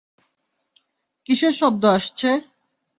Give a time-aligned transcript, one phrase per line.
[1.27, 2.29] কীসের শব্দ আসছে?